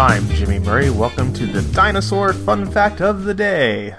[0.00, 0.88] I'm Jimmy Murray.
[0.88, 3.94] Welcome to the Dinosaur Fun Fact of the Day.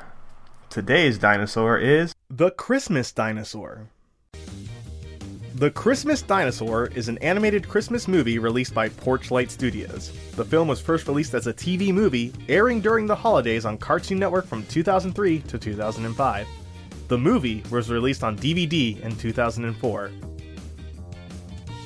[0.71, 3.87] Today's dinosaur is The Christmas Dinosaur.
[5.53, 10.11] The Christmas Dinosaur is an animated Christmas movie released by Porchlight Studios.
[10.31, 14.17] The film was first released as a TV movie, airing during the holidays on Cartoon
[14.17, 16.47] Network from 2003 to 2005.
[17.09, 20.11] The movie was released on DVD in 2004.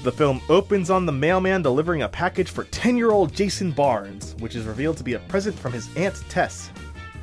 [0.05, 4.36] The film opens on the mailman delivering a package for 10 year old Jason Barnes,
[4.38, 6.70] which is revealed to be a present from his Aunt Tess.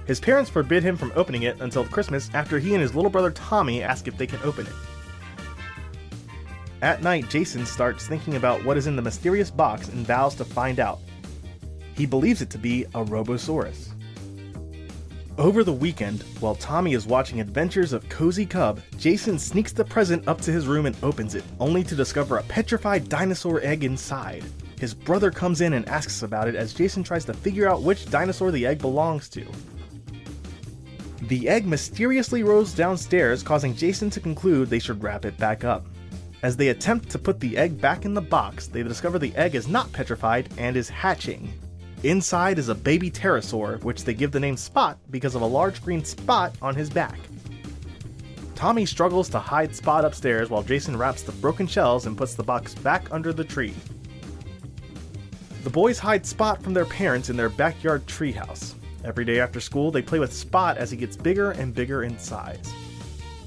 [0.05, 3.31] His parents forbid him from opening it until Christmas after he and his little brother
[3.31, 4.73] Tommy ask if they can open it.
[6.83, 10.45] At night, Jason starts thinking about what is in the mysterious box and vows to
[10.45, 10.99] find out.
[11.95, 13.91] He believes it to be a Robosaurus.
[15.39, 20.29] Over the weekend, while Tommy is watching Adventures of Cozy Cub, Jason sneaks the present
[20.29, 24.45] up to his room and opens it, only to discover a petrified dinosaur egg inside.
[24.79, 28.11] His brother comes in and asks about it as Jason tries to figure out which
[28.11, 29.47] dinosaur the egg belongs to.
[31.23, 35.87] The egg mysteriously rolls downstairs, causing Jason to conclude they should wrap it back up.
[36.43, 39.55] As they attempt to put the egg back in the box, they discover the egg
[39.55, 41.51] is not petrified and is hatching.
[42.03, 45.81] Inside is a baby pterosaur, which they give the name Spot because of a large
[45.85, 47.19] green spot on his back.
[48.57, 52.43] Tommy struggles to hide Spot upstairs while Jason wraps the broken shells and puts the
[52.43, 53.75] box back under the tree.
[55.63, 58.75] The boys hide Spot from their parents in their backyard treehouse.
[59.05, 62.19] Every day after school, they play with Spot as he gets bigger and bigger in
[62.19, 62.73] size.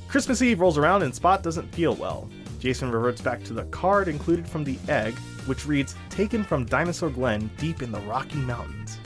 [0.07, 2.29] Christmas Eve rolls around and Spot doesn't feel well.
[2.59, 5.13] Jason reverts back to the card included from the egg,
[5.47, 8.99] which reads Taken from Dinosaur Glen deep in the Rocky Mountains.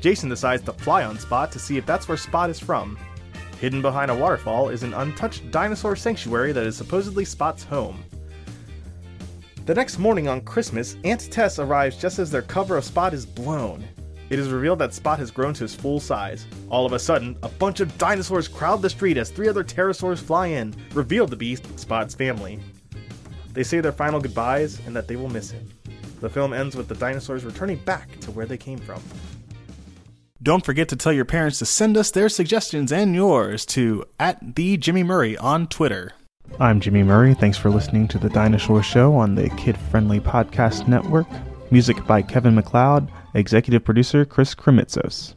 [0.00, 2.98] Jason decides to fly on Spot to see if that's where Spot is from.
[3.60, 8.04] Hidden behind a waterfall is an untouched dinosaur sanctuary that is supposedly Spot's home.
[9.64, 13.26] The next morning on Christmas, Aunt Tess arrives just as their cover of Spot is
[13.26, 13.84] blown.
[14.28, 16.46] It is revealed that Spot has grown to his full size.
[16.68, 20.18] All of a sudden, a bunch of dinosaurs crowd the street as three other pterosaurs
[20.18, 22.60] fly in, revealed to be Spot's family.
[23.56, 25.66] They say their final goodbyes and that they will miss him.
[26.20, 29.00] The film ends with the dinosaurs returning back to where they came from.
[30.42, 34.56] Don't forget to tell your parents to send us their suggestions and yours to at
[34.56, 36.12] the Jimmy Murray on Twitter.
[36.60, 37.32] I'm Jimmy Murray.
[37.32, 41.26] Thanks for listening to the Dinosaur Show on the Kid Friendly Podcast Network.
[41.70, 45.34] Music by Kevin MacLeod, Executive producer Chris Krimitsos.